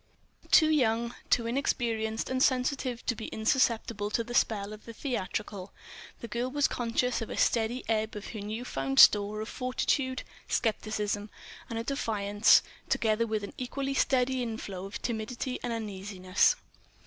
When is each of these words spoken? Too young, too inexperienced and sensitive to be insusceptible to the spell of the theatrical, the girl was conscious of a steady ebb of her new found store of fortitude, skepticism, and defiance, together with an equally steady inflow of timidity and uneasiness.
Too 0.49 0.71
young, 0.71 1.13
too 1.29 1.45
inexperienced 1.45 2.27
and 2.27 2.41
sensitive 2.41 3.05
to 3.05 3.13
be 3.15 3.27
insusceptible 3.31 4.09
to 4.09 4.23
the 4.23 4.33
spell 4.33 4.73
of 4.73 4.85
the 4.85 4.93
theatrical, 4.93 5.71
the 6.21 6.27
girl 6.27 6.49
was 6.49 6.67
conscious 6.67 7.21
of 7.21 7.29
a 7.29 7.37
steady 7.37 7.83
ebb 7.87 8.15
of 8.15 8.29
her 8.29 8.39
new 8.39 8.65
found 8.65 8.99
store 8.99 9.41
of 9.41 9.49
fortitude, 9.49 10.23
skepticism, 10.47 11.29
and 11.69 11.85
defiance, 11.85 12.63
together 12.89 13.27
with 13.27 13.43
an 13.43 13.53
equally 13.59 13.93
steady 13.93 14.41
inflow 14.41 14.85
of 14.85 14.99
timidity 15.03 15.59
and 15.61 15.71
uneasiness. 15.71 16.55